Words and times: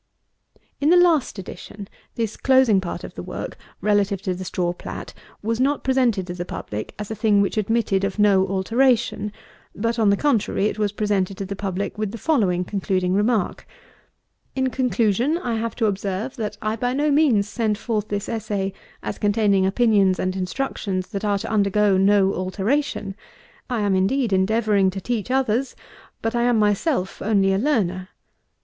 223. 0.81 0.83
In 0.83 0.89
the 0.89 1.05
last 1.09 1.37
edition, 1.37 1.87
this 2.15 2.35
closing 2.35 2.81
part 2.81 3.03
of 3.03 3.13
the 3.13 3.21
work, 3.21 3.55
relative 3.81 4.19
to 4.23 4.33
the 4.33 4.43
straw 4.43 4.73
plat, 4.73 5.13
was 5.43 5.59
not 5.59 5.83
presented 5.83 6.25
to 6.25 6.33
the 6.33 6.43
public 6.43 6.95
as 6.97 7.11
a 7.11 7.15
thing 7.15 7.39
which 7.39 7.55
admitted 7.55 8.03
of 8.03 8.17
no 8.17 8.47
alteration; 8.47 9.31
but, 9.75 9.99
on 9.99 10.09
the 10.09 10.17
contrary, 10.17 10.65
it 10.65 10.79
was 10.79 10.91
presented 10.91 11.37
to 11.37 11.45
the 11.45 11.55
public 11.55 11.99
with 11.99 12.09
the 12.11 12.17
following 12.17 12.65
concluding 12.65 13.13
remark: 13.13 13.67
"In 14.55 14.71
conclusion 14.71 15.37
I 15.37 15.57
have 15.57 15.75
to 15.75 15.85
observe, 15.85 16.35
that 16.35 16.57
I 16.63 16.75
by 16.77 16.93
no 16.93 17.11
means 17.11 17.47
send 17.47 17.77
forth 17.77 18.07
this 18.07 18.27
essay 18.27 18.73
as 19.03 19.19
containing 19.19 19.67
opinions 19.67 20.17
and 20.17 20.35
instructions 20.35 21.09
that 21.09 21.23
are 21.23 21.37
to 21.37 21.47
undergo 21.51 21.95
no 21.95 22.33
alteration. 22.33 23.13
I 23.69 23.81
am, 23.81 23.93
indeed, 23.93 24.33
endeavouring 24.33 24.89
to 24.89 24.99
teach 24.99 25.29
others; 25.29 25.75
but 26.23 26.33
I 26.33 26.41
am 26.41 26.57
myself 26.57 27.21
only 27.21 27.53
a 27.53 27.59
learner. 27.59 28.09